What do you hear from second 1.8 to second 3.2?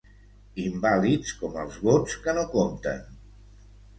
vots que no compten.